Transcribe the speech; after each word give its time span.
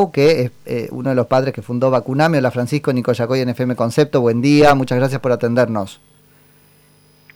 Grau, 0.00 0.12
que 0.12 0.42
es 0.42 0.50
eh, 0.66 0.88
uno 0.92 1.10
de 1.10 1.14
los 1.14 1.26
padres 1.26 1.52
que 1.52 1.62
fundó 1.62 1.90
Vacuname. 1.90 2.38
Hola 2.38 2.50
Francisco, 2.50 2.92
Nico 2.92 3.12
Yacoy 3.12 3.40
en 3.40 3.50
FM 3.50 3.76
Concepto, 3.76 4.20
buen 4.20 4.40
día, 4.40 4.74
muchas 4.74 4.98
gracias 4.98 5.20
por 5.20 5.32
atendernos. 5.32 6.00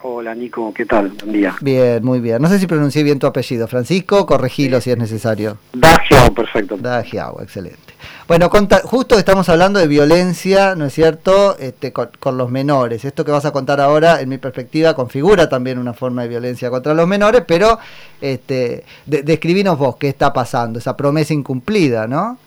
Hola 0.06 0.34
Nico, 0.34 0.72
¿qué 0.74 0.84
tal? 0.84 1.08
Buen 1.08 1.32
día. 1.32 1.56
Bien, 1.62 2.04
muy 2.04 2.20
bien. 2.20 2.40
No 2.40 2.48
sé 2.48 2.58
si 2.58 2.66
pronuncié 2.66 3.02
bien 3.02 3.18
tu 3.18 3.26
apellido, 3.26 3.66
Francisco, 3.66 4.26
corregilo 4.26 4.80
si 4.80 4.90
es 4.90 4.98
necesario. 4.98 5.56
Dagiao, 5.72 6.34
perfecto. 6.34 6.76
Dagiao, 6.76 7.40
excelente. 7.40 7.94
Bueno, 8.28 8.50
justo 8.84 9.18
estamos 9.18 9.48
hablando 9.48 9.80
de 9.80 9.86
violencia, 9.86 10.74
¿no 10.74 10.86
es 10.86 10.94
cierto?, 10.94 11.56
este, 11.58 11.92
con, 11.92 12.36
los 12.36 12.50
menores. 12.50 13.04
Esto 13.04 13.24
que 13.24 13.32
vas 13.32 13.46
a 13.46 13.52
contar 13.52 13.80
ahora, 13.80 14.20
en 14.20 14.28
mi 14.28 14.36
perspectiva, 14.36 14.94
configura 14.94 15.48
también 15.48 15.78
una 15.78 15.94
forma 15.94 16.22
de 16.22 16.28
violencia 16.28 16.68
contra 16.68 16.92
los 16.92 17.06
menores, 17.08 17.42
pero 17.46 17.78
este, 18.20 18.84
describinos 19.06 19.78
vos 19.78 19.96
qué 19.96 20.08
está 20.08 20.32
pasando, 20.34 20.78
esa 20.78 20.96
promesa 20.96 21.32
incumplida, 21.32 22.06
¿no? 22.06 22.38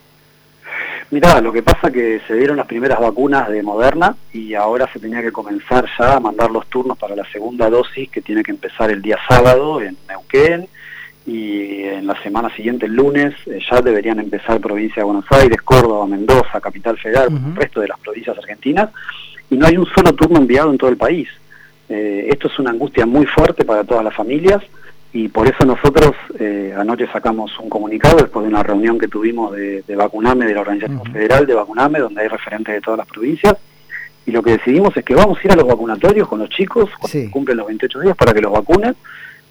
Mirá, 1.10 1.40
lo 1.40 1.54
que 1.54 1.64
pasa 1.64 1.88
es 1.88 1.94
que 1.94 2.22
se 2.28 2.36
dieron 2.36 2.58
las 2.58 2.68
primeras 2.68 3.00
vacunas 3.00 3.48
de 3.48 3.64
Moderna 3.64 4.18
y 4.34 4.54
ahora 4.56 4.90
se 4.92 5.00
tenía 5.00 5.22
que 5.22 5.32
comenzar 5.32 5.86
ya 5.98 6.18
a 6.18 6.20
mandar 6.20 6.52
los 6.52 6.68
turnos 6.68 6.98
para 6.98 7.16
la 7.16 7.24
segunda 7.32 7.70
dosis 7.70 8.10
que 8.10 8.22
tiene 8.22 8.44
que 8.44 8.52
empezar 8.52 8.92
el 8.92 9.02
día 9.02 9.18
sábado 9.28 9.82
en 9.82 9.96
Neuquén 10.10 10.68
y 11.26 11.84
en 11.84 12.08
la 12.08 12.22
semana 12.22 12.54
siguiente, 12.56 12.88
el 12.88 12.94
lunes, 12.94 13.34
eh, 13.46 13.60
ya 13.70 13.82
deberían 13.82 14.20
empezar 14.20 14.60
provincia 14.60 15.02
de 15.02 15.06
Buenos 15.06 15.26
Aires, 15.30 15.62
Córdoba, 15.62 16.08
Mendoza, 16.08 16.60
Capital 16.60 16.98
Federal, 16.98 17.30
el 17.32 17.56
resto 17.56 17.80
de 17.80 17.88
las 17.88 18.00
provincias 18.00 18.38
argentinas 18.38 18.90
y 19.50 19.56
no 19.56 19.66
hay 19.66 19.78
un 19.78 19.86
solo 19.86 20.14
turno 20.14 20.40
enviado 20.40 20.72
en 20.72 20.78
todo 20.78 20.90
el 20.90 20.98
país. 20.98 21.30
Eh, 21.88 22.28
esto 22.30 22.48
es 22.48 22.60
una 22.60 22.72
angustia 22.72 23.06
muy 23.06 23.26
fuerte 23.26 23.64
para 23.64 23.86
todas 23.86 24.04
las 24.04 24.14
familias 24.14 24.62
y 25.14 25.30
por 25.30 25.48
eso 25.48 25.66
nosotros 25.66 26.12
eh, 26.40 26.74
anoche 26.78 27.08
sacamos 27.12 27.58
un 27.60 27.70
comunicado 27.70 28.18
después 28.18 28.44
de 28.44 28.50
una 28.50 28.64
reunión 28.64 29.00
que 29.00 29.08
tuvimos 29.08 29.54
de, 29.54 29.84
Vacuname, 29.96 30.46
de 30.46 30.54
la 30.54 30.62
Organización 30.62 31.04
Federal 31.12 31.46
de 31.46 31.54
Vacuname, 31.54 32.00
donde 32.00 32.22
hay 32.22 32.28
referentes 32.28 32.76
de 32.76 32.82
todas 32.82 32.98
las 32.98 33.08
provincias, 33.08 33.56
y 34.26 34.32
lo 34.32 34.44
que 34.44 34.52
decidimos 34.52 34.96
es 34.98 35.06
que 35.06 35.16
vamos 35.16 35.38
a 35.38 35.42
ir 35.46 35.52
a 35.54 35.56
los 35.56 35.66
vacunatorios 35.66 36.28
con 36.28 36.40
los 36.40 36.50
chicos 36.50 36.90
cuando 37.00 37.32
cumplen 37.32 37.58
los 37.58 37.68
28 37.68 38.00
días 38.02 38.18
para 38.18 38.34
que 38.34 38.42
los 38.42 38.52
vacunen, 38.52 38.96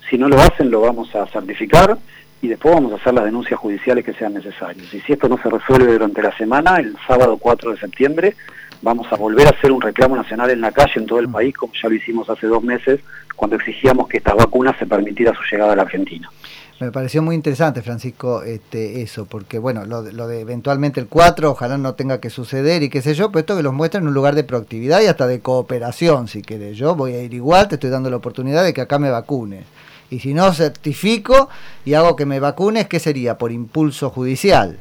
si 0.09 0.19
no 0.19 0.29
lo 0.29 0.39
hacen 0.39 0.71
lo 0.71 0.83
vamos 0.83 1.15
a 1.15 1.27
certificar 1.27 1.97
y 2.43 2.49
después 2.49 2.75
vamos 2.75 2.93
a 2.93 2.97
hacer 2.97 3.15
las 3.15 3.25
denuncias 3.25 3.59
judiciales 3.59 4.05
que 4.05 4.13
sean 4.13 4.35
necesarias. 4.35 4.93
Y 4.93 5.01
si 5.01 5.15
esto 5.15 5.29
no 5.29 5.39
se 5.39 5.49
resuelve 5.49 5.93
durante 5.93 6.23
la 6.23 6.37
semana, 6.37 6.77
el 6.77 6.95
sábado 7.07 7.39
4 7.39 7.73
de 7.73 7.79
septiembre, 7.79 8.37
vamos 8.83 9.07
a 9.11 9.17
volver 9.17 9.47
a 9.47 9.51
hacer 9.51 9.73
un 9.73 9.81
reclamo 9.81 10.17
nacional 10.17 10.51
en 10.51 10.61
la 10.61 10.73
calle 10.73 10.93
en 10.97 11.07
todo 11.07 11.19
el 11.19 11.29
país, 11.29 11.55
como 11.57 11.73
ya 11.81 11.89
lo 11.89 11.95
hicimos 11.95 12.29
hace 12.31 12.47
dos 12.47 12.63
meses, 12.63 13.01
cuando 13.35 13.57
exigíamos 13.57 14.09
que 14.09 14.19
esta 14.19 14.35
vacuna 14.35 14.77
se 14.79 14.87
permitiera 14.87 15.33
su 15.35 15.43
llegada 15.51 15.73
a 15.73 15.77
la 15.77 15.83
Argentina. 15.83 16.31
Me 16.79 16.93
pareció 16.93 17.23
muy 17.23 17.35
interesante, 17.35 17.81
Francisco, 17.81 18.43
este, 18.43 19.01
eso, 19.01 19.25
porque 19.25 19.59
bueno, 19.59 19.87
lo, 19.87 20.03
lo, 20.03 20.29
de 20.29 20.41
eventualmente 20.41 21.01
el 21.01 21.07
4, 21.07 21.51
ojalá 21.51 21.79
no 21.79 21.95
tenga 21.95 22.21
que 22.21 22.29
suceder 22.29 22.83
y 22.83 22.91
qué 22.91 23.01
sé 23.01 23.15
yo, 23.15 23.31
pero 23.31 23.41
esto 23.41 23.57
que 23.57 23.63
los 23.63 23.73
muestra 23.73 23.99
en 23.99 24.09
un 24.09 24.13
lugar 24.13 24.35
de 24.35 24.45
proactividad 24.45 25.01
y 25.01 25.07
hasta 25.07 25.27
de 25.27 25.41
cooperación, 25.41 26.29
si 26.29 26.43
querés. 26.43 26.77
Yo 26.77 26.95
voy 26.95 27.15
a 27.15 27.23
ir 27.23 27.33
igual, 27.33 27.69
te 27.69 27.77
estoy 27.77 27.89
dando 27.89 28.11
la 28.11 28.17
oportunidad 28.17 28.63
de 28.63 28.75
que 28.75 28.83
acá 28.83 28.99
me 28.99 29.11
vacune. 29.11 29.65
Y 30.11 30.21
si 30.21 30.35
no 30.35 30.53
certifico 30.53 31.49
y 31.87 31.95
hago 31.95 32.15
que 32.15 32.27
me 32.27 32.41
vacunes, 32.41 32.87
¿qué 32.89 33.01
sería? 33.01 33.39
Por 33.39 33.53
impulso 33.53 34.11
judicial. 34.11 34.79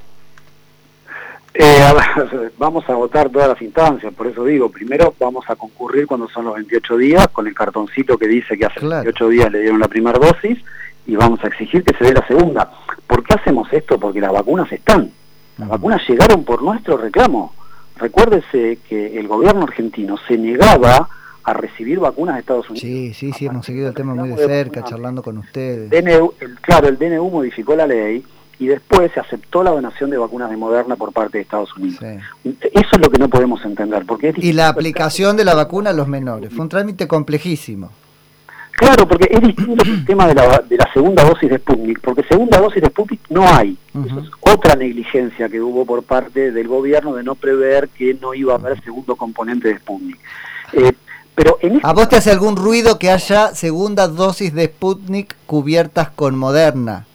Eh, 1.57 1.79
vamos 2.57 2.83
a 2.89 2.95
votar 2.95 3.29
todas 3.29 3.47
las 3.47 3.61
instancias, 3.61 4.13
por 4.13 4.27
eso 4.27 4.43
digo, 4.43 4.69
primero 4.69 5.13
vamos 5.17 5.45
a 5.47 5.55
concurrir 5.55 6.05
cuando 6.05 6.27
son 6.27 6.45
los 6.45 6.55
28 6.55 6.97
días, 6.97 7.27
con 7.29 7.47
el 7.47 7.55
cartoncito 7.55 8.17
que 8.17 8.27
dice 8.27 8.57
que 8.57 8.65
hace 8.65 8.81
28 8.81 9.29
días 9.29 9.51
le 9.51 9.61
dieron 9.61 9.79
la 9.79 9.87
primera 9.87 10.19
dosis, 10.19 10.59
y 11.07 11.15
vamos 11.15 11.41
a 11.43 11.47
exigir 11.47 11.83
que 11.83 11.95
se 11.95 12.03
dé 12.03 12.13
la 12.13 12.27
segunda. 12.27 12.69
¿Por 13.07 13.23
qué 13.23 13.35
hacemos 13.35 13.71
esto? 13.71 13.97
Porque 13.97 14.19
las 14.19 14.33
vacunas 14.33 14.69
están. 14.71 15.11
Las 15.57 15.69
vacunas 15.69 16.01
llegaron 16.09 16.43
por 16.43 16.61
nuestro 16.61 16.97
reclamo. 16.97 17.53
Recuérdese 17.97 18.79
que 18.89 19.17
el 19.17 19.27
gobierno 19.27 19.63
argentino 19.63 20.17
se 20.27 20.37
negaba 20.37 21.07
a 21.43 21.53
recibir 21.53 21.99
vacunas 21.99 22.35
de 22.35 22.41
Estados 22.41 22.69
Unidos. 22.69 22.81
Sí, 22.81 23.13
sí, 23.13 23.31
sí, 23.31 23.45
hemos 23.45 23.65
seguido 23.65 23.87
el 23.87 23.93
tema 23.93 24.15
muy 24.15 24.29
de 24.29 24.37
cerca, 24.37 24.83
charlando 24.83 25.21
con 25.21 25.37
ustedes. 25.37 25.89
claro, 26.61 26.87
el 26.89 26.97
DNU 26.97 27.29
modificó 27.29 27.75
la 27.75 27.87
ley 27.87 28.25
y 28.59 28.67
después 28.67 29.11
se 29.13 29.19
aceptó 29.19 29.63
la 29.63 29.71
donación 29.71 30.09
de 30.09 30.17
vacunas 30.17 30.49
de 30.49 30.57
Moderna 30.57 30.95
por 30.95 31.11
parte 31.11 31.37
de 31.37 31.43
Estados 31.43 31.75
Unidos. 31.75 31.99
Eso 32.01 32.89
es 32.91 32.99
lo 32.99 33.09
que 33.09 33.17
no 33.17 33.29
podemos 33.29 33.63
entender. 33.65 34.05
Porque 34.05 34.33
y 34.37 34.53
la 34.53 34.69
aplicación 34.69 35.37
de 35.37 35.45
la 35.45 35.55
vacuna 35.55 35.89
a 35.89 35.93
los 35.93 36.07
menores, 36.07 36.53
fue 36.53 36.63
un 36.63 36.69
trámite 36.69 37.07
complejísimo. 37.07 37.91
Claro, 38.71 39.07
porque 39.07 39.29
es 39.31 39.41
distinto 39.41 39.83
el 39.83 40.05
tema 40.05 40.27
de 40.27 40.35
la, 40.35 40.59
de 40.59 40.77
la 40.77 40.91
segunda 40.93 41.23
dosis 41.23 41.49
de 41.49 41.57
Sputnik, 41.57 42.01
porque 42.01 42.23
segunda 42.23 42.59
dosis 42.59 42.81
de 42.81 42.89
Sputnik 42.89 43.21
no 43.29 43.47
hay. 43.47 43.77
Eso 44.05 44.19
es 44.19 44.29
otra 44.41 44.75
negligencia 44.75 45.47
que 45.47 45.61
hubo 45.61 45.85
por 45.85 46.03
parte 46.03 46.51
del 46.51 46.67
gobierno 46.67 47.15
de 47.15 47.23
no 47.23 47.35
prever 47.35 47.87
que 47.89 48.13
no 48.15 48.33
iba 48.33 48.53
a 48.53 48.57
haber 48.57 48.81
segundo 48.83 49.15
componente 49.15 49.69
de 49.69 49.77
Sputnik. 49.77 50.19
Eh, 50.73 50.91
pero 51.35 51.57
en 51.61 51.79
¿A 51.83 51.93
vos 51.93 52.09
te 52.09 52.17
hace 52.17 52.31
algún 52.31 52.55
ruido 52.55 52.97
que 52.99 53.11
haya 53.11 53.53
segunda 53.55 54.07
dosis 54.07 54.53
de 54.53 54.67
Sputnik 54.67 55.35
cubiertas 55.45 56.09
con 56.09 56.37
Moderna? 56.37 57.05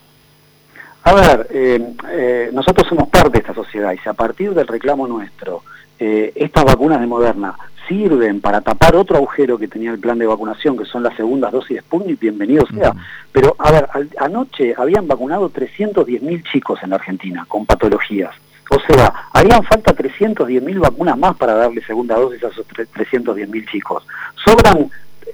A 1.03 1.15
ver, 1.15 1.49
eh, 1.51 1.95
eh, 2.11 2.51
nosotros 2.53 2.87
somos 2.89 3.09
parte 3.09 3.31
de 3.31 3.39
esta 3.39 3.55
sociedad 3.55 3.93
y 3.93 3.99
si 3.99 4.09
a 4.09 4.13
partir 4.13 4.53
del 4.53 4.67
reclamo 4.67 5.07
nuestro 5.07 5.63
eh, 5.99 6.33
estas 6.35 6.65
vacunas 6.65 7.01
de 7.01 7.07
Moderna 7.07 7.55
sirven 7.87 8.41
para 8.41 8.61
tapar 8.61 8.97
otro 8.97 9.17
agujero 9.17 9.59
que 9.59 9.69
tenía 9.69 9.91
el 9.91 9.99
plan 9.99 10.19
de 10.19 10.27
vacunación, 10.27 10.79
que 10.79 10.85
son 10.85 11.03
las 11.03 11.15
segundas 11.17 11.53
dosis 11.53 11.77
de 11.77 11.83
Sputnik, 11.83 12.21
bienvenido 12.21 12.65
sea. 12.73 12.95
Pero, 13.33 13.57
a 13.59 13.73
ver, 13.73 13.89
anoche 14.19 14.75
habían 14.79 15.07
vacunado 15.09 15.51
310.000 15.51 16.45
chicos 16.51 16.79
en 16.83 16.91
la 16.91 16.97
Argentina 16.97 17.45
con 17.49 17.67
patologías. 17.67 18.35
O 18.71 18.79
sea, 18.81 19.13
harían 19.33 19.65
falta 19.65 19.95
310.000 19.95 20.79
vacunas 20.79 21.19
más 21.19 21.37
para 21.37 21.55
darle 21.55 21.83
segunda 21.83 22.15
dosis 22.15 22.45
a 22.45 22.49
esos 22.49 22.67
310.000 22.69 23.71
chicos. 23.71 24.07
Sobran 24.43 24.89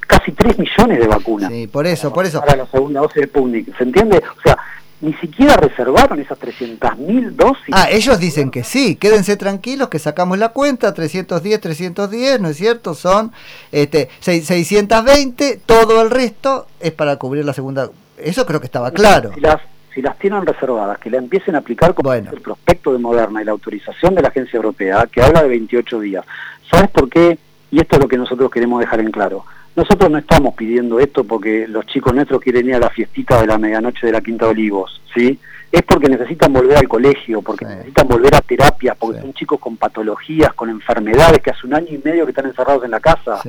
casi 0.07 0.33
3 0.33 0.59
millones 0.59 0.99
de 0.99 1.07
vacunas. 1.07 1.53
Sí, 1.53 1.67
por 1.67 1.87
eso, 1.87 2.13
por 2.13 2.25
eso. 2.25 2.41
Para 2.41 2.57
la 2.57 2.67
segunda 2.67 3.01
dosis 3.01 3.17
de 3.17 3.27
Sputnik, 3.29 3.77
¿se 3.77 3.85
entiende? 3.85 4.23
O 4.39 4.41
sea, 4.41 4.57
ni 5.01 5.13
siquiera 5.15 5.57
reservaron 5.57 6.19
esas 6.21 6.39
300.000 6.39 7.31
dosis. 7.31 7.69
Ah, 7.73 7.89
ellos 7.91 8.19
dicen 8.19 8.51
que 8.51 8.65
sí, 8.65 8.97
quédense 8.97 9.37
tranquilos 9.37 9.89
que 9.89 9.99
sacamos 9.99 10.39
la 10.39 10.51
cuenta, 10.51 10.95
310, 10.95 11.61
310, 11.61 12.41
¿no 12.41 12.49
es 12.49 12.57
cierto? 12.57 12.95
Son 12.95 13.33
este 13.73 14.09
620, 14.21 15.61
todo 15.67 16.03
el 16.03 16.11
resto 16.11 16.67
es 16.81 16.93
para 16.93 17.17
cubrir 17.17 17.45
la 17.45 17.53
segunda. 17.53 17.91
Eso 18.17 18.47
creo 18.47 18.61
que 18.61 18.67
estaba 18.67 18.91
claro. 18.91 19.33
Si 19.35 19.41
las, 19.41 19.61
si 19.95 20.01
las 20.01 20.19
tienen 20.19 20.47
reservadas, 20.47 20.99
que 20.99 21.11
la 21.11 21.19
empiecen 21.19 21.55
a 21.55 21.59
aplicar 21.59 21.95
con 21.95 22.07
el 22.15 22.41
prospecto 22.41 22.93
de 22.93 22.99
Moderna 22.99 23.43
y 23.43 23.45
la 23.45 23.53
autorización 23.53 24.15
de 24.15 24.23
la 24.23 24.29
Agencia 24.29 24.57
Europea, 24.57 25.07
que 25.13 25.23
habla 25.23 25.43
de 25.43 25.49
28 25.49 26.01
días. 26.01 26.25
¿Sabes 26.71 26.91
por 26.91 27.11
qué? 27.11 27.39
Y 27.71 27.81
esto 27.81 27.97
es 27.97 28.03
lo 28.03 28.09
que 28.09 28.17
nosotros 28.17 28.51
queremos 28.51 28.81
dejar 28.81 29.01
en 29.01 29.11
claro 29.11 29.45
nosotros 29.77 30.11
no 30.11 30.19
estamos 30.19 30.55
pidiendo 30.55 30.99
esto 30.99 31.23
porque 31.25 31.69
los 31.69 31.87
chicos 31.87 32.15
nuestros 32.15 32.41
quieren 32.41 32.67
ir 32.67 32.75
a 32.75 32.81
la 32.81 32.91
fiestita 32.91 33.41
de 33.41 33.47
la 33.47 33.59
medianoche 33.59 34.07
de 34.07 34.13
la 34.13 34.23
Quinta 34.23 34.47
de 34.47 34.53
Olivos, 34.53 35.03
¿sí? 35.15 35.39
Es 35.71 35.83
porque 35.83 36.09
necesitan 36.09 36.53
volver 36.53 36.79
al 36.79 36.89
colegio, 36.89 37.43
porque 37.43 37.67
necesitan 37.67 38.09
volver 38.09 38.35
a 38.35 38.41
terapias, 38.41 38.97
porque 38.97 39.21
son 39.21 39.35
chicos 39.35 39.61
con 39.61 39.77
patologías, 39.77 40.55
con 40.55 40.71
enfermedades 40.71 41.41
que 41.43 41.51
hace 41.51 41.67
un 41.67 41.75
año 41.75 41.89
y 41.91 42.01
medio 42.03 42.25
que 42.25 42.31
están 42.31 42.47
encerrados 42.47 42.85
en 42.85 42.93
la 42.93 43.01
casa. 43.01 43.43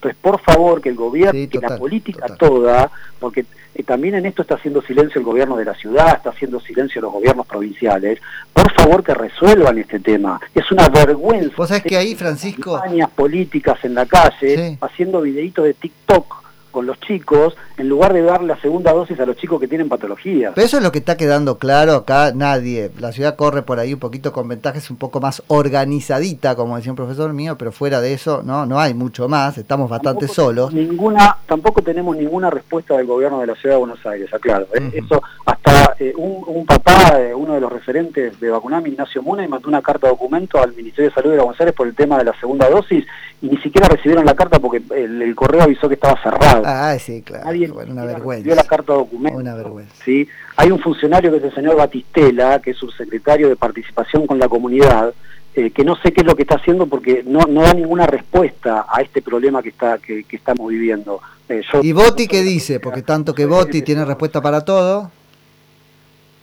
Entonces, 0.00 0.18
por 0.22 0.40
favor, 0.40 0.80
que 0.80 0.88
el 0.88 0.94
gobierno, 0.94 1.46
que 1.50 1.58
la 1.58 1.76
política 1.76 2.34
toda, 2.38 2.90
porque 3.18 3.44
eh, 3.74 3.82
también 3.82 4.14
en 4.14 4.24
esto 4.24 4.40
está 4.40 4.54
haciendo 4.54 4.80
silencio 4.80 5.18
el 5.18 5.26
gobierno 5.26 5.58
de 5.58 5.66
la 5.66 5.74
ciudad, 5.74 6.16
está 6.16 6.30
haciendo 6.30 6.58
silencio 6.58 7.02
los 7.02 7.12
gobiernos 7.12 7.46
provinciales, 7.46 8.18
por 8.54 8.72
favor 8.72 9.04
que 9.04 9.12
resuelvan 9.12 9.76
este 9.76 10.00
tema. 10.00 10.40
Es 10.54 10.72
una 10.72 10.88
vergüenza. 10.88 11.54
Vos 11.54 11.68
sabés 11.68 11.82
que 11.82 11.98
ahí, 11.98 12.14
Francisco... 12.14 12.78
Campañas 12.80 13.10
políticas 13.10 13.84
en 13.84 13.94
la 13.94 14.06
calle, 14.06 14.78
haciendo 14.80 15.20
videitos 15.20 15.66
de 15.66 15.74
TikTok 15.74 16.39
con 16.70 16.86
los 16.86 16.98
chicos 17.00 17.56
en 17.76 17.88
lugar 17.88 18.12
de 18.12 18.22
dar 18.22 18.42
la 18.42 18.60
segunda 18.60 18.92
dosis 18.92 19.18
a 19.20 19.26
los 19.26 19.36
chicos 19.36 19.60
que 19.60 19.68
tienen 19.68 19.88
patologías. 19.88 20.52
Pero 20.54 20.66
eso 20.66 20.78
es 20.78 20.82
lo 20.82 20.92
que 20.92 20.98
está 20.98 21.16
quedando 21.16 21.58
claro 21.58 21.94
acá, 21.94 22.32
nadie. 22.34 22.90
La 22.98 23.12
ciudad 23.12 23.36
corre 23.36 23.62
por 23.62 23.78
ahí 23.78 23.92
un 23.92 24.00
poquito 24.00 24.32
con 24.32 24.48
ventajas 24.48 24.90
un 24.90 24.96
poco 24.96 25.20
más 25.20 25.42
organizadita, 25.48 26.54
como 26.54 26.76
decía 26.76 26.92
un 26.92 26.96
profesor 26.96 27.32
mío, 27.32 27.56
pero 27.58 27.72
fuera 27.72 28.00
de 28.00 28.12
eso 28.12 28.42
no 28.44 28.66
no 28.66 28.78
hay 28.78 28.94
mucho 28.94 29.28
más, 29.28 29.58
estamos 29.58 29.90
bastante 29.90 30.28
solos. 30.28 30.72
Ninguna, 30.72 31.36
tampoco 31.46 31.82
tenemos 31.82 32.16
ninguna 32.16 32.50
respuesta 32.50 32.96
del 32.96 33.06
gobierno 33.06 33.40
de 33.40 33.48
la 33.48 33.54
ciudad 33.56 33.74
de 33.74 33.80
Buenos 33.80 34.06
Aires, 34.06 34.32
aclaro. 34.32 34.66
¿eh? 34.74 34.90
Eso 34.94 35.20
hasta 35.44 35.59
eh, 35.98 36.12
un, 36.16 36.64
papá, 36.66 37.18
uno 37.34 37.54
de 37.54 37.60
los 37.60 37.70
referentes 37.70 38.38
de 38.40 38.50
Vacunami, 38.50 38.90
Ignacio 38.90 39.22
Muna, 39.22 39.44
y 39.44 39.48
mandó 39.48 39.68
una 39.68 39.82
carta 39.82 40.06
de 40.06 40.12
documento 40.12 40.58
al 40.58 40.74
Ministerio 40.74 41.10
de 41.10 41.14
Salud 41.14 41.30
de 41.32 41.38
Buenos 41.38 41.60
Aires 41.60 41.74
por 41.74 41.86
el 41.86 41.94
tema 41.94 42.18
de 42.18 42.24
la 42.24 42.38
segunda 42.40 42.68
dosis 42.70 43.04
y 43.42 43.48
ni 43.48 43.56
siquiera 43.58 43.88
recibieron 43.88 44.24
la 44.24 44.34
carta 44.34 44.58
porque 44.58 44.82
el 44.94 45.34
correo 45.34 45.62
avisó 45.62 45.88
que 45.88 45.94
estaba 45.94 46.20
cerrado. 46.22 46.62
Ah, 46.64 46.96
sí, 46.98 47.22
claro. 47.22 47.44
Nadie 47.46 47.70
una 47.70 48.04
vergüenza. 48.04 48.54
la 48.54 48.64
carta 48.64 48.92
de 48.92 48.98
documento. 48.98 49.38
Una 49.38 49.54
vergüenza. 49.54 49.94
¿sí? 50.04 50.28
Hay 50.56 50.70
un 50.70 50.78
funcionario 50.78 51.30
que 51.30 51.38
es 51.38 51.44
el 51.44 51.54
señor 51.54 51.76
Batistela, 51.76 52.60
que 52.60 52.72
es 52.72 52.76
subsecretario 52.76 53.48
de 53.48 53.56
Participación 53.56 54.26
con 54.26 54.38
la 54.38 54.48
Comunidad, 54.48 55.14
eh, 55.54 55.70
que 55.70 55.84
no 55.84 55.96
sé 55.96 56.12
qué 56.12 56.20
es 56.20 56.26
lo 56.26 56.36
que 56.36 56.42
está 56.42 56.56
haciendo 56.56 56.86
porque 56.86 57.24
no, 57.26 57.40
no 57.48 57.62
da 57.62 57.74
ninguna 57.74 58.06
respuesta 58.06 58.86
a 58.88 59.00
este 59.00 59.20
problema 59.20 59.62
que, 59.62 59.70
está, 59.70 59.98
que, 59.98 60.24
estamos 60.30 60.68
viviendo. 60.68 61.20
Eh, 61.48 61.62
¿Y 61.82 61.92
Boti 61.92 62.28
qué 62.28 62.42
dice? 62.42 62.78
Porque 62.78 63.02
tanto 63.02 63.34
que 63.34 63.46
Boti 63.46 63.82
tiene 63.82 64.04
respuesta 64.04 64.40
para 64.40 64.64
todo. 64.64 65.10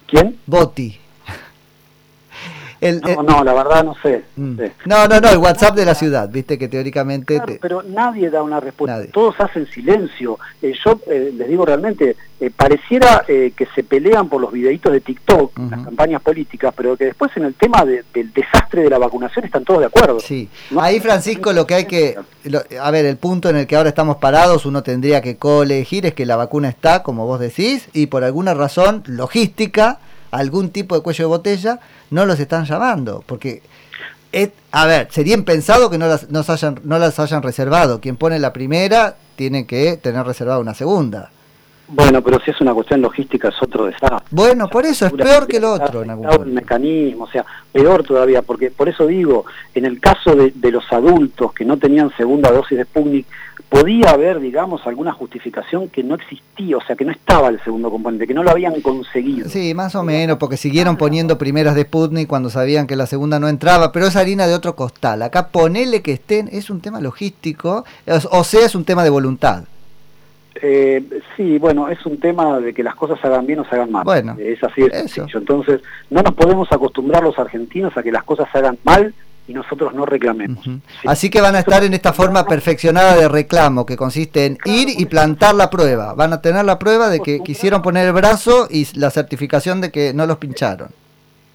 ¿Quién? 0.07 0.39
No, 2.81 3.23
no, 3.23 3.43
la 3.43 3.53
verdad 3.53 3.83
no 3.83 3.95
sé, 4.01 4.23
mm. 4.35 4.59
No, 4.85 5.07
no, 5.07 5.19
no, 5.19 5.29
el 5.29 5.37
WhatsApp 5.37 5.75
de 5.75 5.85
la 5.85 5.95
ciudad, 5.95 6.29
viste 6.29 6.57
que 6.57 6.67
teóricamente... 6.67 7.41
Pero 7.59 7.81
nadie 7.81 8.29
da 8.29 8.43
una 8.43 8.59
respuesta, 8.59 9.03
todos 9.11 9.35
hacen 9.39 9.67
silencio. 9.67 10.37
Eh, 10.61 10.73
yo 10.85 10.99
eh, 11.07 11.33
les 11.35 11.47
digo 11.47 11.65
realmente, 11.65 12.15
eh, 12.39 12.51
pareciera 12.55 13.23
que 13.27 13.67
se 13.73 13.83
pelean 13.83 14.29
por 14.29 14.41
los 14.41 14.51
videitos 14.51 14.91
de 14.91 15.01
TikTok, 15.01 15.57
las 15.71 15.83
campañas 15.83 16.21
políticas, 16.21 16.73
pero 16.75 16.95
que 16.95 17.05
después 17.05 17.31
en 17.35 17.45
el 17.45 17.55
tema 17.55 17.83
del 17.83 18.33
desastre 18.33 18.83
de 18.83 18.89
la 18.89 18.97
vacunación 18.97 19.45
están 19.45 19.63
todos 19.63 19.79
de 19.79 19.87
acuerdo. 19.87 20.19
Sí, 20.19 20.49
ahí 20.79 20.99
Francisco 20.99 21.53
lo 21.53 21.65
que 21.65 21.75
hay 21.75 21.85
que... 21.85 22.15
a 22.79 22.91
ver, 22.91 23.05
el 23.05 23.17
punto 23.17 23.49
en 23.49 23.57
el 23.57 23.67
que 23.67 23.75
ahora 23.75 23.89
estamos 23.89 24.17
parados, 24.17 24.65
uno 24.65 24.83
tendría 24.83 25.21
que 25.21 25.37
colegir 25.37 26.05
es 26.05 26.13
que 26.13 26.25
la 26.25 26.35
vacuna 26.35 26.69
está, 26.69 27.03
como 27.03 27.25
vos 27.25 27.39
decís, 27.39 27.89
y 27.93 28.07
por 28.07 28.23
alguna 28.23 28.53
razón 28.53 29.03
logística, 29.07 29.99
algún 30.31 30.69
tipo 30.69 30.95
de 30.95 31.01
cuello 31.01 31.25
de 31.25 31.29
botella, 31.29 31.79
no 32.11 32.25
los 32.25 32.39
están 32.39 32.65
llamando, 32.65 33.23
porque 33.25 33.61
es, 34.31 34.51
a 34.71 34.85
ver, 34.85 35.07
sería 35.11 35.33
impensado 35.33 35.89
que 35.89 35.97
no 35.97 36.07
las, 36.07 36.29
no, 36.29 36.43
hayan, 36.47 36.79
no 36.83 36.99
las 36.99 37.19
hayan 37.19 37.41
reservado. 37.43 38.01
Quien 38.01 38.17
pone 38.17 38.39
la 38.39 38.53
primera 38.53 39.15
tiene 39.35 39.65
que 39.65 39.97
tener 39.97 40.25
reservada 40.25 40.59
una 40.59 40.73
segunda. 40.73 41.31
Bueno, 41.89 42.21
pero 42.21 42.37
si 42.43 42.51
es 42.51 42.59
una 42.59 42.73
cuestión 42.73 43.01
logística 43.01 43.47
es 43.47 43.55
otro 43.61 43.85
desastre. 43.85 44.27
Bueno, 44.31 44.67
por 44.67 44.85
eso 44.85 45.05
es 45.05 45.13
peor 45.13 45.47
que 45.47 45.57
el 45.57 45.63
otro. 45.63 46.03
En 46.03 46.09
algún 46.09 46.53
mecanismo, 46.53 47.23
o 47.23 47.29
sea, 47.29 47.45
peor 47.71 48.03
todavía, 48.03 48.41
porque 48.41 48.71
por 48.71 48.89
eso 48.89 49.07
digo, 49.07 49.45
en 49.73 49.85
el 49.85 50.01
caso 50.01 50.35
de, 50.35 50.51
de 50.53 50.71
los 50.71 50.83
adultos 50.91 51.53
que 51.53 51.63
no 51.63 51.77
tenían 51.77 52.11
segunda 52.17 52.51
dosis 52.51 52.77
de 52.77 52.83
Sputnik, 52.83 53.25
podía 53.69 54.11
haber, 54.11 54.39
digamos, 54.39 54.85
alguna 54.87 55.11
justificación 55.11 55.89
que 55.89 56.03
no 56.03 56.15
existía, 56.15 56.77
o 56.77 56.81
sea, 56.81 56.95
que 56.95 57.05
no 57.05 57.11
estaba 57.11 57.49
el 57.49 57.61
segundo 57.63 57.89
componente, 57.89 58.25
que 58.25 58.33
no 58.33 58.43
lo 58.43 58.51
habían 58.51 58.79
conseguido. 58.81 59.49
Sí, 59.49 59.73
más 59.73 59.95
o 59.95 60.03
menos, 60.03 60.37
porque 60.37 60.57
siguieron 60.57 60.97
poniendo 60.97 61.37
primeras 61.37 61.75
de 61.75 61.83
Sputnik 61.83 62.27
cuando 62.27 62.49
sabían 62.49 62.87
que 62.87 62.95
la 62.95 63.05
segunda 63.05 63.39
no 63.39 63.49
entraba, 63.49 63.91
pero 63.91 64.07
es 64.07 64.15
harina 64.15 64.47
de 64.47 64.55
otro 64.55 64.75
costal. 64.75 65.21
Acá 65.21 65.49
ponele 65.49 66.01
que 66.01 66.13
estén, 66.13 66.49
es 66.51 66.69
un 66.69 66.81
tema 66.81 67.01
logístico, 67.01 67.83
o 68.31 68.43
sea, 68.43 68.65
es 68.65 68.75
un 68.75 68.85
tema 68.85 69.03
de 69.03 69.09
voluntad. 69.09 69.63
Eh, 70.61 71.03
sí, 71.35 71.59
bueno, 71.59 71.87
es 71.89 72.03
un 72.05 72.19
tema 72.19 72.59
de 72.59 72.73
que 72.73 72.81
las 72.81 72.95
cosas 72.95 73.19
se 73.19 73.27
hagan 73.27 73.45
bien 73.45 73.59
o 73.59 73.65
se 73.65 73.75
hagan 73.75 73.91
mal. 73.91 74.03
Bueno, 74.03 74.35
es 74.39 74.63
así 74.63 74.81
de 74.81 74.91
sencillo. 74.91 75.37
Entonces, 75.37 75.81
no 76.09 76.21
nos 76.21 76.33
podemos 76.33 76.71
acostumbrar 76.71 77.21
los 77.21 77.37
argentinos 77.37 77.95
a 77.95 78.01
que 78.01 78.11
las 78.11 78.23
cosas 78.23 78.47
se 78.51 78.57
hagan 78.57 78.77
mal 78.83 79.13
y 79.47 79.53
nosotros 79.53 79.93
no 79.93 80.05
reclamemos. 80.05 80.65
Así 81.05 81.29
que 81.29 81.41
van 81.41 81.55
a 81.55 81.59
estar 81.59 81.83
en 81.83 81.93
esta 81.93 82.13
forma 82.13 82.45
perfeccionada 82.45 83.15
de 83.15 83.27
reclamo, 83.27 83.85
que 83.85 83.95
consiste 83.95 84.45
en 84.45 84.57
ir 84.65 84.89
y 84.89 85.05
plantar 85.05 85.55
la 85.55 85.69
prueba. 85.69 86.13
Van 86.13 86.33
a 86.33 86.41
tener 86.41 86.65
la 86.65 86.77
prueba 86.77 87.09
de 87.09 87.21
que 87.21 87.39
quisieron 87.41 87.81
poner 87.81 88.07
el 88.07 88.13
brazo 88.13 88.67
y 88.69 88.87
la 88.97 89.09
certificación 89.09 89.81
de 89.81 89.91
que 89.91 90.13
no 90.13 90.25
los 90.25 90.37
pincharon. 90.37 90.89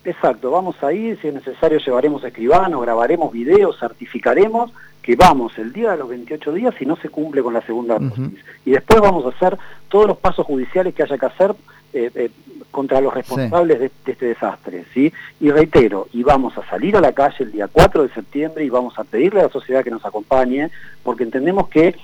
Exacto, 0.05 0.51
vamos 0.51 0.83
a 0.83 0.93
ir, 0.93 1.21
si 1.21 1.29
es 1.29 1.35
necesario 1.35 1.79
llevaremos 1.79 2.25
escribano, 2.25 2.81
grabaremos 2.81 3.31
videos, 3.33 3.79
certificaremos 3.79 4.73
que 5.01 5.15
vamos 5.15 5.57
el 5.59 5.73
día 5.73 5.93
de 5.93 5.99
los 5.99 6.09
28 6.09 6.53
días 6.53 6.75
si 6.79 6.87
no 6.87 6.97
se 6.97 7.09
cumple 7.09 7.43
con 7.43 7.55
la 7.55 7.63
segunda 7.63 7.99
dosis. 7.99 8.39
Y 8.65 8.71
después 8.71 9.01
vamos 9.01 9.25
a 9.27 9.37
hacer 9.37 9.59
todos 9.89 10.07
los 10.07 10.17
pasos 10.17 10.47
judiciales 10.47 10.95
que 10.95 11.03
haya 11.03 11.19
que 11.19 11.27
hacer 11.27 11.55
eh, 11.93 12.11
eh, 12.15 12.31
contra 12.71 13.01
los 13.01 13.13
responsables 13.13 13.81
de, 13.81 13.91
este 14.07 14.27
desastre. 14.27 14.85
¿sí? 14.95 15.13
Y 15.41 15.51
reitero, 15.51 16.09
y 16.13 16.23
vamos 16.23 16.57
a 16.57 16.67
salir 16.69 16.97
a 16.97 17.01
la 17.01 17.13
calle 17.13 17.37
el 17.45 17.53
día 17.53 17.69
4 17.71 18.03
de 18.05 18.15
septiembre 18.15 18.65
y 18.65 18.71
vamos 18.71 18.99
a 18.99 19.05
pedirle 19.05 19.41
a 19.41 19.45
la 19.45 19.51
sociedad 19.51 19.85
que 19.85 19.91
nos 19.91 20.05
acompañe, 20.05 20.71
porque 21.03 21.25
entendemos 21.25 21.69
que 21.69 21.95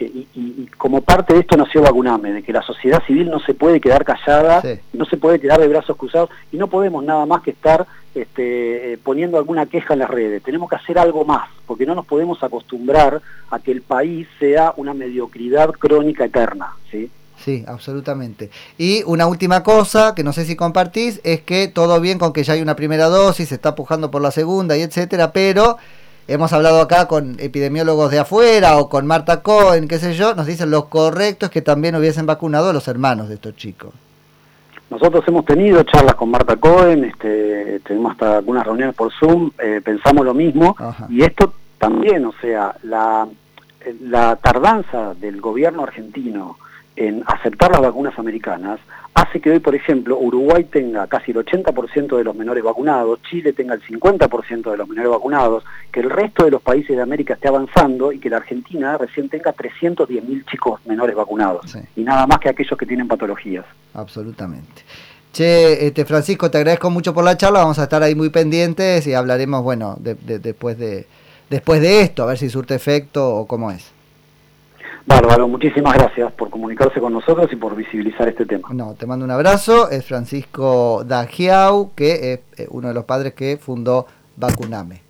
y, 0.00 0.66
como 0.76 1.00
parte 1.00 1.34
de 1.34 1.40
esto 1.40 1.56
nació 1.56 1.82
Vacuname, 1.82 2.32
de 2.32 2.42
que 2.42 2.52
la 2.52 2.62
sociedad 2.62 3.02
civil 3.04 3.30
no 3.30 3.40
se 3.40 3.54
puede 3.54 3.80
quedar 3.80 4.04
callada, 4.04 4.62
no 4.92 5.04
se 5.06 5.16
puede 5.16 5.40
quedar 5.40 5.60
de 5.60 5.68
brazos 5.68 5.96
cruzados 5.96 6.30
y 6.52 6.56
no 6.56 6.68
podemos 6.68 7.02
nada 7.04 7.26
más 7.26 7.42
que 7.42 7.50
estar 7.50 7.86
este, 8.14 8.92
eh, 8.92 8.98
poniendo 8.98 9.38
alguna 9.38 9.66
queja 9.66 9.94
en 9.94 10.00
las 10.00 10.10
redes. 10.10 10.42
Tenemos 10.42 10.68
que 10.68 10.76
hacer 10.76 10.98
algo 10.98 11.24
más, 11.24 11.48
porque 11.66 11.86
no 11.86 11.94
nos 11.94 12.06
podemos 12.06 12.42
acostumbrar 12.42 13.20
a 13.50 13.58
que 13.58 13.72
el 13.72 13.82
país 13.82 14.28
sea 14.38 14.72
una 14.76 14.94
mediocridad 14.94 15.70
crónica 15.72 16.24
eterna. 16.24 16.72
¿sí? 16.90 17.10
Sí, 17.44 17.64
absolutamente. 17.66 18.50
Y 18.76 19.02
una 19.04 19.26
última 19.26 19.62
cosa 19.62 20.14
que 20.14 20.24
no 20.24 20.32
sé 20.32 20.44
si 20.44 20.56
compartís 20.56 21.20
es 21.24 21.40
que 21.42 21.68
todo 21.68 22.00
bien 22.00 22.18
con 22.18 22.32
que 22.32 22.42
ya 22.42 22.54
hay 22.54 22.62
una 22.62 22.76
primera 22.76 23.06
dosis, 23.06 23.48
se 23.48 23.54
está 23.54 23.74
pujando 23.74 24.10
por 24.10 24.22
la 24.22 24.30
segunda 24.30 24.76
y 24.76 24.82
etcétera, 24.82 25.32
pero 25.32 25.76
hemos 26.26 26.52
hablado 26.52 26.80
acá 26.80 27.06
con 27.06 27.36
epidemiólogos 27.38 28.10
de 28.10 28.18
afuera 28.18 28.76
o 28.78 28.88
con 28.88 29.06
Marta 29.06 29.42
Cohen, 29.42 29.88
qué 29.88 29.98
sé 29.98 30.14
yo, 30.14 30.34
nos 30.34 30.46
dicen 30.46 30.70
lo 30.70 30.88
correcto 30.88 31.46
es 31.46 31.52
que 31.52 31.62
también 31.62 31.94
hubiesen 31.94 32.26
vacunado 32.26 32.70
a 32.70 32.72
los 32.72 32.88
hermanos 32.88 33.28
de 33.28 33.36
estos 33.36 33.56
chicos. 33.56 33.94
Nosotros 34.90 35.22
hemos 35.28 35.44
tenido 35.44 35.82
charlas 35.84 36.14
con 36.14 36.30
Marta 36.30 36.56
Cohen, 36.56 37.04
este, 37.04 37.80
tenemos 37.80 38.12
hasta 38.12 38.38
algunas 38.38 38.64
reuniones 38.64 38.96
por 38.96 39.12
Zoom, 39.12 39.50
eh, 39.62 39.80
pensamos 39.84 40.24
lo 40.24 40.34
mismo, 40.34 40.74
y 41.10 41.22
esto 41.22 41.52
también, 41.78 42.24
o 42.24 42.32
sea, 42.40 42.74
la, 42.82 43.28
la 44.00 44.36
tardanza 44.36 45.14
del 45.14 45.40
gobierno 45.40 45.82
argentino 45.82 46.56
en 46.98 47.22
aceptar 47.26 47.70
las 47.70 47.80
vacunas 47.80 48.18
americanas 48.18 48.80
hace 49.14 49.40
que 49.40 49.50
hoy, 49.50 49.60
por 49.60 49.74
ejemplo, 49.74 50.18
Uruguay 50.18 50.64
tenga 50.64 51.06
casi 51.06 51.30
el 51.30 51.38
80% 51.38 52.16
de 52.16 52.24
los 52.24 52.34
menores 52.34 52.62
vacunados, 52.62 53.20
Chile 53.22 53.52
tenga 53.52 53.74
el 53.74 53.82
50% 53.82 54.70
de 54.70 54.76
los 54.76 54.88
menores 54.88 55.10
vacunados, 55.10 55.64
que 55.92 56.00
el 56.00 56.10
resto 56.10 56.44
de 56.44 56.50
los 56.50 56.62
países 56.62 56.96
de 56.96 57.02
América 57.02 57.34
esté 57.34 57.48
avanzando 57.48 58.12
y 58.12 58.18
que 58.18 58.30
la 58.30 58.38
Argentina 58.38 58.98
recién 58.98 59.28
tenga 59.28 59.54
310.000 59.54 60.44
chicos 60.50 60.80
menores 60.86 61.16
vacunados. 61.16 61.76
Y 61.96 62.02
nada 62.02 62.26
más 62.26 62.38
que 62.38 62.48
aquellos 62.48 62.78
que 62.78 62.86
tienen 62.86 63.08
patologías. 63.08 63.64
Absolutamente. 63.94 64.82
Che, 65.32 65.86
este, 65.86 66.04
Francisco, 66.04 66.50
te 66.50 66.58
agradezco 66.58 66.90
mucho 66.90 67.14
por 67.14 67.24
la 67.24 67.36
charla, 67.36 67.60
vamos 67.60 67.78
a 67.78 67.84
estar 67.84 68.02
ahí 68.02 68.14
muy 68.14 68.30
pendientes 68.30 69.06
y 69.06 69.14
hablaremos, 69.14 69.62
bueno, 69.62 69.96
después, 70.00 70.78
de, 70.78 71.06
después 71.50 71.80
de 71.80 72.02
esto, 72.02 72.22
a 72.22 72.26
ver 72.26 72.38
si 72.38 72.48
surte 72.48 72.74
efecto 72.74 73.36
o 73.36 73.46
cómo 73.46 73.70
es. 73.70 73.97
Bárbaro, 75.08 75.48
muchísimas 75.48 75.94
gracias 75.94 76.30
por 76.32 76.50
comunicarse 76.50 77.00
con 77.00 77.14
nosotros 77.14 77.48
y 77.50 77.56
por 77.56 77.74
visibilizar 77.74 78.28
este 78.28 78.44
tema. 78.44 78.68
No, 78.74 78.94
te 78.94 79.06
mando 79.06 79.24
un 79.24 79.30
abrazo. 79.30 79.88
Es 79.88 80.04
Francisco 80.04 81.02
Dagiau, 81.02 81.92
que 81.94 82.34
es 82.34 82.40
eh, 82.58 82.68
uno 82.70 82.88
de 82.88 82.94
los 82.94 83.04
padres 83.04 83.32
que 83.32 83.56
fundó 83.56 84.06
Vacuname. 84.36 85.07